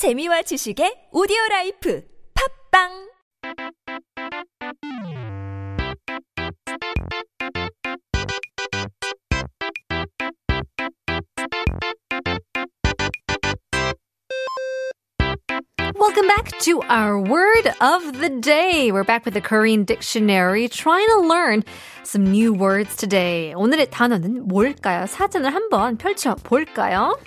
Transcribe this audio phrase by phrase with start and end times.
[0.00, 2.02] 재미와 지식의 오디오 라이프
[2.32, 2.88] 팟빵
[16.00, 18.90] Welcome back to our word of the day.
[18.90, 21.62] We're back with the Korean dictionary trying to learn
[22.04, 23.52] some new words today.
[23.54, 25.04] 오늘의 단어는 뭘까요?
[25.06, 27.18] 사전을 한번 펼쳐 볼까요?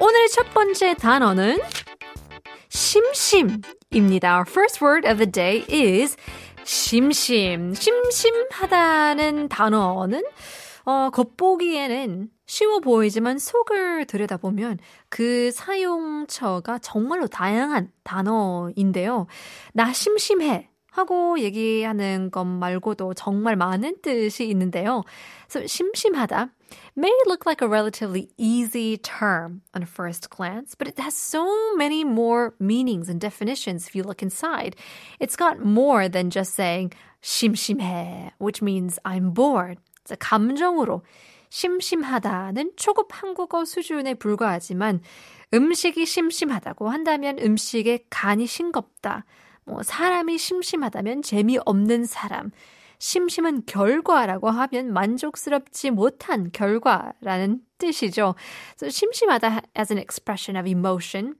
[0.00, 1.58] 오늘의 첫 번째 단어는
[2.68, 4.32] 심심입니다.
[4.32, 6.16] Our first word of the day is
[6.64, 7.74] 심심.
[7.74, 10.22] 심심하다는 단어는
[10.84, 19.26] 어, 겉보기에는 쉬워 보이지만 속을 들여다보면 그 사용처가 정말로 다양한 단어인데요.
[19.74, 20.70] 나 심심해.
[20.90, 25.04] 하고 얘기하는 것 말고도 정말 많은 뜻이 있는데요.
[25.48, 26.50] So, 심심하다
[26.96, 32.04] may look like a relatively easy term on first glance, but it has so many
[32.04, 34.76] more meanings and definitions if you look inside.
[35.20, 39.78] It's got more than just saying 심심해, which means I'm bored.
[40.18, 41.02] 감정으로
[41.50, 45.00] 심심하다는 초급 한국어 수준에 불과하지만
[45.52, 49.24] 음식이 심심하다고 한다면 음식에 간이 싱겁다.
[49.67, 52.51] 뭐 사람이 심심하다면 재미없는 사람.
[52.99, 58.35] 심심한 결과라고 하면 만족스럽지 못한 결과라는 뜻이죠.
[58.77, 61.35] So 심심하다 as an expression of emotion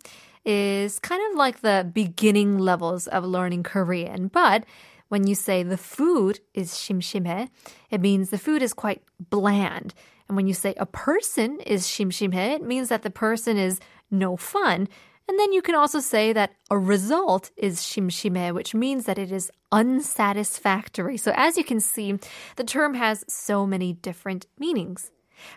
[0.46, 4.66] is kind of like the beginning levels of learning Korean, but
[5.08, 7.48] when you say the food is 심심해,
[7.92, 9.94] it means the food is quite bland.
[10.28, 13.80] And when you say a person is 심심해, it means that the person is
[14.12, 14.88] no fun.
[15.29, 19.31] And then you can also say that a result is 심심해, which means that it
[19.31, 21.19] is unsatisfactory.
[21.19, 22.19] So as you can see,
[22.57, 25.13] the term has so many different meanings.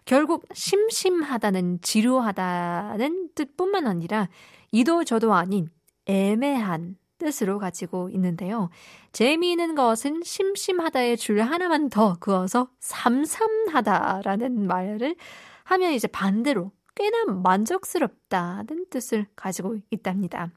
[0.06, 4.28] 결국 심심하다는 지루하다는 뜻뿐만 아니라
[4.72, 5.70] 이도 저도 아닌
[6.06, 8.70] 애매한 뜻으로 가지고 있는데요.
[9.14, 15.16] 재미있는 것은 심심하다의 줄 하나만 더 그어서 삼삼하다라는 말을
[15.66, 20.51] 하면 이제 반대로 꽤나 만족스럽다는 뜻을 가지고 있답니다.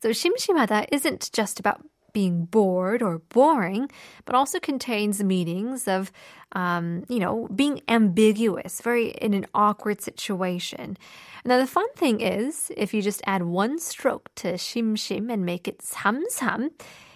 [0.00, 1.80] So 심심하다 isn't just about
[2.12, 3.90] being bored or boring,
[4.24, 6.10] but also contains meanings of,
[6.52, 10.96] um, you know, being ambiguous, very in an awkward situation.
[11.44, 15.68] Now, the fun thing is, if you just add one stroke to 심심 and make
[15.68, 16.70] it 삼삼,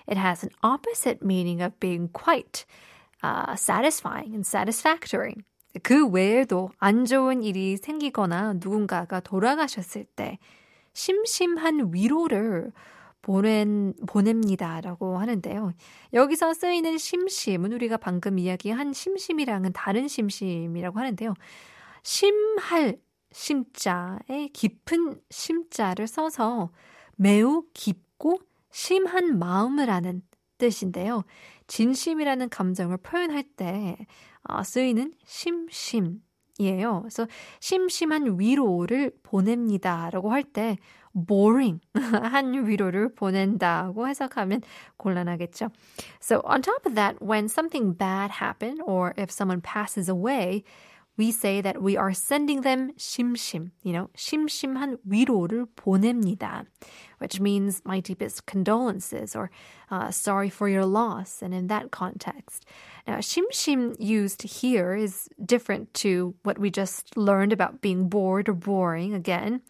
[0.06, 2.66] it has an opposite meaning of being quite
[3.22, 5.36] uh, satisfying and satisfactory.
[5.83, 10.39] 그 외에도 안 좋은 일이 생기거나 누군가가 돌아가셨을 때
[10.93, 12.71] 심심한 위로를
[13.21, 15.73] 보낸, 보냅니다 라고 하는데요.
[16.13, 21.33] 여기서 쓰이는 심심은 우리가 방금 이야기한 심심이랑은 다른 심심이라고 하는데요.
[22.03, 22.99] 심할
[23.31, 26.69] 심자에 깊은 심자를 써서
[27.15, 28.39] 매우 깊고
[28.71, 30.21] 심한 마음을 아는
[30.57, 31.23] 뜻인데요.
[31.67, 33.97] 진심이라는 감정을 표현할 때
[34.64, 37.00] 쓰이는 심심이에요.
[37.02, 37.26] 그래서
[37.60, 40.76] 심심한 위로를 보냅니다라고 할 때
[41.12, 44.62] boring 한 위로를 보낸다고 해석하면
[44.96, 45.70] 곤란하겠죠.
[46.20, 50.62] So on top of that, when something bad happened or if someone passes away,
[51.18, 56.64] we say that we are sending them 심심, you know, 심심한 위로를 보냅니다,
[57.18, 59.50] which means my deepest condolences or
[59.90, 61.42] uh, sorry for your loss.
[61.42, 62.64] And in that context,
[63.07, 68.53] Now, shimshim used here is different to what we just learned about being bored or
[68.53, 69.61] boring again.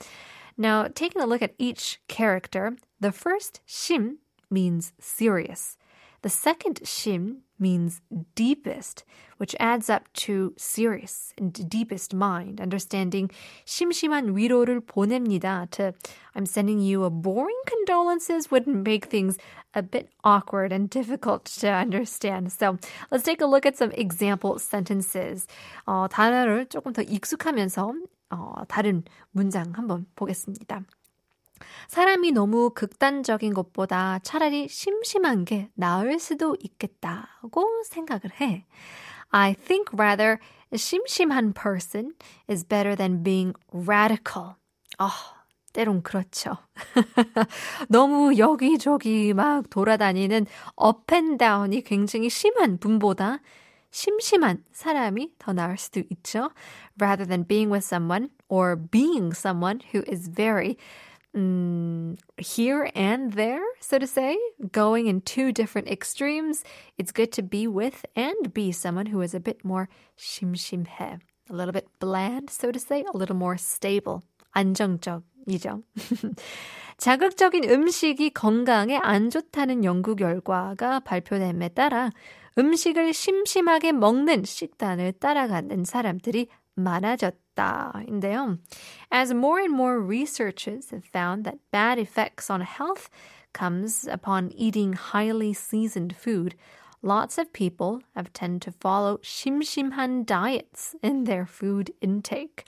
[0.57, 4.17] Now, taking a look at each character, the first shim
[4.49, 5.77] means serious.
[6.21, 8.00] The second shim means
[8.34, 9.04] deepest,
[9.36, 12.60] which adds up to serious and deepest mind.
[12.60, 13.30] Understanding
[13.66, 15.92] 심심한 위로를 보냅니다 to
[16.34, 19.36] I'm sending you a boring condolences would make things
[19.74, 22.52] a bit awkward and difficult to understand.
[22.52, 22.78] So
[23.10, 25.46] let's take a look at some example sentences.
[25.86, 27.92] 어, 단어를 조금 더 익숙하면서
[28.30, 30.82] 어, 다른 문장 한번 보겠습니다.
[31.87, 38.65] 사람이 너무 극단적인 것보다 차라리 심심한 게 나을 수도 있겠다고 생각을 해.
[39.29, 40.39] I think rather
[40.71, 42.13] a 심심한 person
[42.49, 44.55] is better than being radical.
[44.97, 45.09] 아,
[45.73, 46.57] 때론 그렇죠.
[47.89, 50.45] 너무 여기저기 막 돌아다니는
[51.37, 53.39] down이 굉장히 심한 분보다
[53.91, 56.51] 심심한 사람이 더 나을 수도 있죠.
[56.99, 60.77] Rather than being with someone or being someone who is very
[61.35, 64.37] mm, here and there, so to say,
[64.71, 66.63] going in two different extremes,
[66.97, 71.53] it's good to be with and be someone who is a bit more 심심해, a
[71.53, 74.21] little bit bland, so to say, a little more stable,
[74.55, 75.83] 안정적 이죠.
[76.97, 82.09] 자극적인 음식이 건강에 안 좋다는 연구 결과가 발표됨에 따라
[82.57, 88.58] 음식을 심심하게 먹는 식단을 따라가는 사람들이 많아졌다 인데요.
[89.10, 93.10] As more and more researchers have found that bad effects on health
[93.52, 96.54] comes upon eating highly seasoned food,
[97.02, 102.64] lots of people have tended to follow 심심한 diets in their food intake.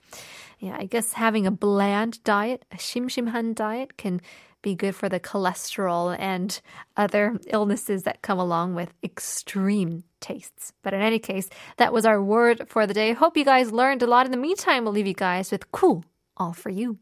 [0.59, 4.21] Yeah, I guess having a bland diet, a 심심한 diet, can
[4.63, 6.61] be good for the cholesterol and
[6.97, 10.74] other illnesses that come along with extreme tastes.
[10.84, 13.14] But in any case, that was our word for the day.
[13.14, 14.26] Hope you guys learned a lot.
[14.26, 16.06] In the meantime, we'll leave you guys with cool
[16.38, 17.00] all for you.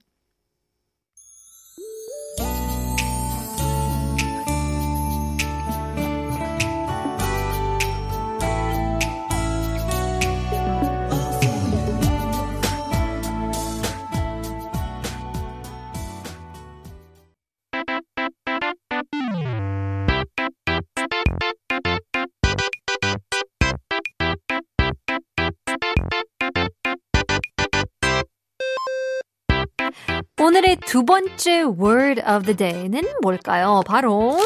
[30.46, 33.82] 오늘의 두 번째 word of the day는 뭘까요?
[33.84, 34.38] 바로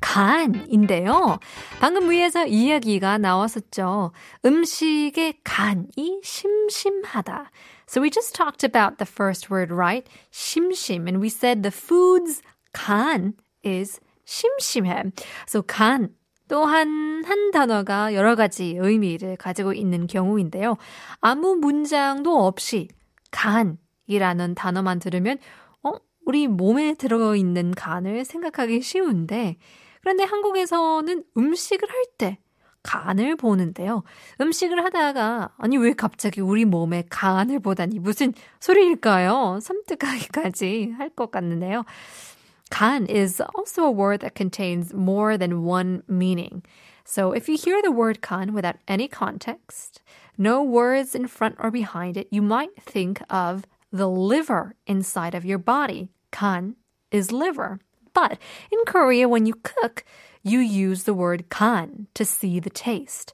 [0.00, 1.40] 간인데요.
[1.80, 4.12] 방금 위에서 이야기가 나왔었죠.
[4.44, 7.50] 음식의 간이 심심하다.
[7.88, 10.08] So we just talked about the first word, right?
[10.30, 11.08] 심심.
[11.08, 12.40] And we said the food's
[12.72, 13.34] 간
[13.66, 15.10] is 심심해.
[15.48, 16.10] So 간
[16.46, 20.76] 또한 한 단어가 여러 가지 의미를 가지고 있는 경우인데요.
[21.20, 22.86] 아무 문장도 없이
[23.32, 25.38] 간 이라는 단어만 들으면,
[25.82, 25.92] 어,
[26.24, 29.56] 우리 몸에 들어있는 간을 생각하기 쉬운데,
[30.00, 32.38] 그런데 한국에서는 음식을 할 때,
[32.82, 34.02] 간을 보는데요.
[34.40, 39.60] 음식을 하다가, 아니, 왜 갑자기 우리 몸에 간을 보다니 무슨 소리일까요?
[39.62, 41.84] 섬뜩하기까지 할 것 같는데요.
[42.70, 46.62] 간 is also a word that contains more than one meaning.
[47.04, 50.00] So if you hear the word kan without any context,
[50.38, 55.45] no words in front or behind it, you might think of the liver inside of
[55.45, 56.09] your body.
[56.31, 56.75] Kan
[57.11, 57.79] is liver.
[58.13, 58.37] But
[58.71, 60.03] in Korea, when you cook,
[60.43, 63.33] you use the word kan to see the taste.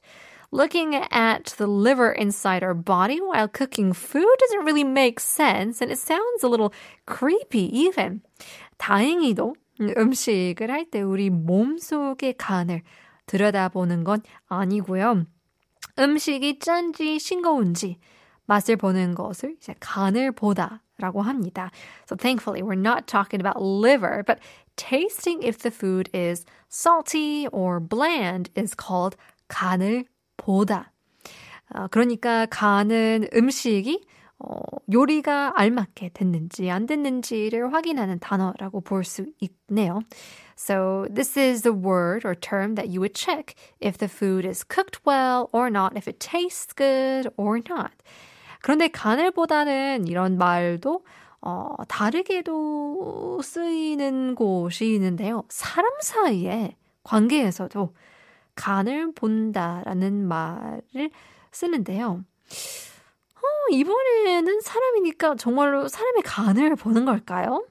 [0.50, 5.90] Looking at the liver inside our body while cooking food doesn't really make sense and
[5.90, 6.72] it sounds a little
[7.06, 8.22] creepy even.
[8.78, 12.82] 다행히도 음식을 할 때 우리 몸속의 간을
[13.26, 15.26] 들여다보는 건 아니고요.
[15.98, 17.98] 음식이 짠지 싱거운지
[18.48, 21.70] 맛을 보는 것을 이제 간을 보다라고 합니다.
[22.06, 24.38] So thankfully we're not talking about liver, but
[24.76, 29.16] tasting if the food is salty or bland is called
[29.48, 30.04] 간을
[30.36, 30.92] 보다.
[31.74, 34.04] 어, 그러니까 간은 음식이
[34.38, 34.60] 어,
[34.92, 40.00] 요리가 알맞게 됐는지 안 됐는지를 확인하는 단어라고 볼 수 있네요.
[40.56, 44.62] So this is the word or term that you would check if the food is
[44.62, 47.92] cooked well or not, if it tastes good or not.
[48.61, 51.03] 그런데 가늘보다는 이런 말도
[51.41, 55.43] 어, 다르게도 쓰이는 곳이 있는데요.
[55.49, 57.93] 사람 사이의 관계에서도
[58.55, 61.09] 간을 본다라는 말을
[61.51, 62.23] 쓰는데요.
[63.35, 67.65] 어, 이번에는 사람이니까 정말로 사람의 간을 보는 걸까요?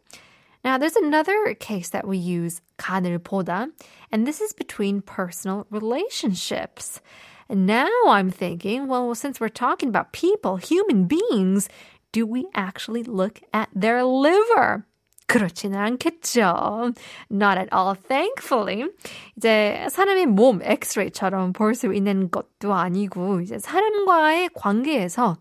[0.64, 3.68] Now, there's another case that we use 간을 보다,
[4.12, 7.00] and this is between personal relationships.
[7.49, 11.67] And now I'm thinking, well, since we're talking about people, human beings,
[12.11, 14.85] do we actually look at their liver?
[15.27, 16.93] 그렇지는 않겠죠.
[17.31, 18.89] Not at all, thankfully.
[19.37, 25.37] 이제 사람의 몸 엑스레이처럼 볼 수 있는 것도 아니고, 이제 사람과의 관계에서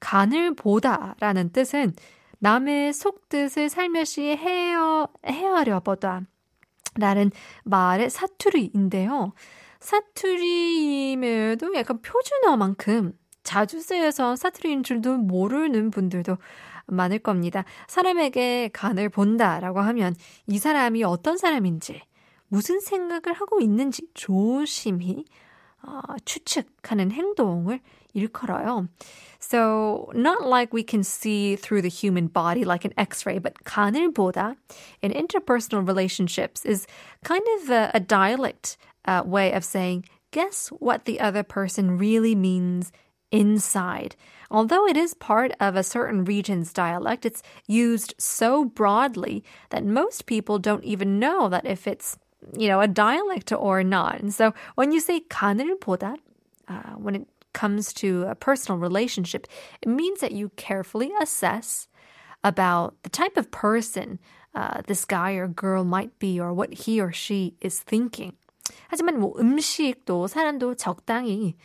[0.00, 1.94] 간을 보다라는 뜻은
[2.40, 6.22] 남의 속뜻을 살며시 헤어, 헤아려 보다
[6.96, 7.30] 라는
[7.64, 9.32] 말의 사투리인데요.
[9.79, 16.37] 사투리임에도 약간 표준어만큼 자주 쓰여서 사투리인 줄도 모르는 분들도
[16.87, 17.63] 많을 겁니다.
[17.87, 20.15] 사람에게 간을 본다라고 하면
[20.47, 22.01] 이 사람이 어떤 사람인지,
[22.47, 25.25] 무슨 생각을 하고 있는지 조심히
[25.83, 27.79] 어, 추측하는 행동을
[28.13, 28.87] 일컬어요.
[29.39, 34.11] So, not like we can see through the human body like an x-ray, but 간을
[34.11, 34.55] 보다
[35.03, 36.87] in interpersonal relationships is
[37.23, 42.34] kind of a, a dialect uh, way of saying, guess what the other person really
[42.34, 42.92] means
[43.30, 44.14] inside.
[44.50, 50.26] Although it is part of a certain region's dialect, it's used so broadly that most
[50.26, 52.18] people don't even know that if it's,
[52.56, 54.20] you know, a dialect or not.
[54.20, 56.16] And so when you say 간을 보다,
[56.68, 59.46] uh, when it comes to a personal relationship,
[59.80, 61.88] it means that you carefully assess
[62.44, 64.18] about the type of person
[64.54, 68.34] uh, this guy or girl might be or what he or she is thinking.
[68.87, 71.55] 하지만 뭐 음식도 사람도 적당히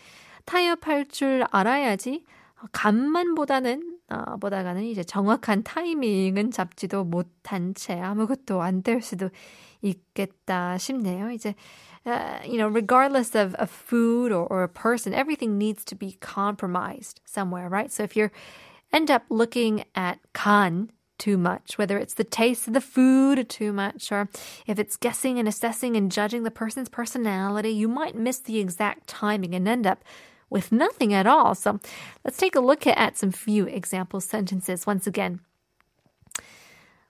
[0.44, 2.24] 타협할 줄 알아야지
[2.72, 9.30] 간만 보다는 어, 보다가는 이제 정확한 타이밍은 잡지도 못한 채 아무것도 안 될 수도
[9.82, 11.30] 있겠다 싶네요.
[11.30, 11.54] 이제
[12.06, 16.16] uh, you know, regardless of, of food or, or a person, everything needs to be
[16.20, 17.90] compromised somewhere, right?
[17.92, 18.30] So if you
[18.92, 20.90] end up looking at kan
[21.21, 24.29] too much, whether it's the taste of the food too much, or
[24.67, 29.07] if it's guessing and assessing and judging the person's personality, you might miss the exact
[29.07, 30.03] timing and end up
[30.49, 31.55] with nothing at all.
[31.55, 31.79] So
[32.23, 35.39] let's take a look at some few example sentences once again.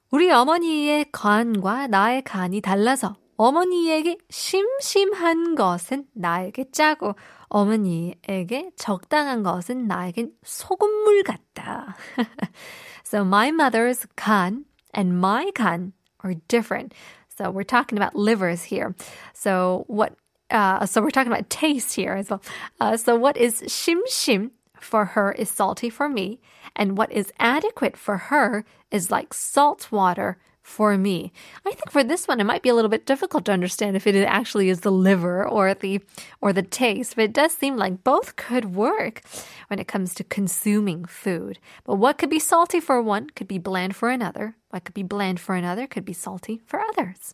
[0.10, 7.16] 우리 어머니의 간과 나의 간이 달라서 어머니에게 심심한 것은 나에게 짜고
[7.50, 11.96] 어머니에게 적당한 것은 나에겐 소금물 같다.
[13.13, 14.65] so my mother's kan
[14.95, 15.93] and my kan
[16.25, 16.95] are different.
[17.37, 18.95] So we're talking about livers here.
[19.35, 20.15] So what?
[20.49, 22.43] Uh, so we're talking about taste here as well.
[22.81, 26.41] Uh, so what is shim shim for her is salty for me,
[26.75, 31.32] and what is adequate for her is like salt water for me.
[31.66, 34.06] I think for this one, it might be a little bit difficult to understand if
[34.06, 36.02] it actually is the liver or the
[36.42, 39.22] or the taste, but it does seem like both could work
[39.70, 41.58] when it comes to consuming food.
[41.86, 44.56] But what could be salty for one could be bland for another.
[44.70, 47.34] What could be bland for another could be salty for others.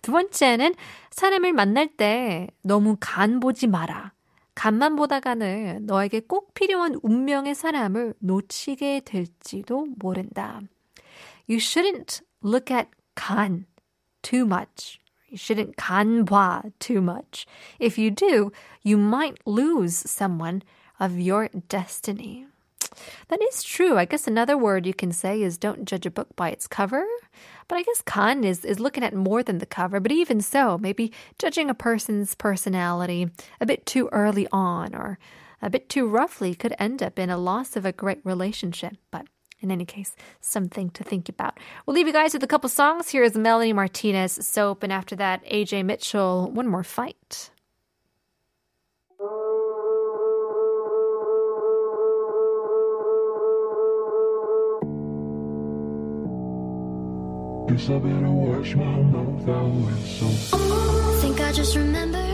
[0.00, 0.76] 두 번째는
[1.10, 4.12] 사람을 만날 때 너무 간 보지 마라.
[4.54, 10.60] 간만 보다가는 너에게 꼭 필요한 운명의 사람을 놓치게 될지도 모른다.
[11.48, 13.65] You shouldn't look at kan
[14.21, 14.99] too much.
[15.27, 17.47] You shouldn't kanbwa too much.
[17.79, 18.51] If you do,
[18.83, 20.61] you might lose someone
[20.99, 22.45] of your destiny.
[23.29, 23.97] That is true.
[23.97, 27.03] I guess another word you can say is don't judge a book by its cover.
[27.67, 29.99] But I guess kan is, is looking at more than the cover.
[29.99, 35.17] But even so, maybe judging a person's personality a bit too early on or
[35.61, 38.97] a bit too roughly could end up in a loss of a great relationship.
[39.09, 39.27] But
[39.63, 41.59] in any case, something to think about.
[41.85, 43.09] We'll leave you guys with a couple songs.
[43.09, 47.49] Here is Melanie Martinez, Soap, and after that, AJ Mitchell, One More Fight.
[57.67, 62.32] Guess I better watch my mouth out so I think I just remembered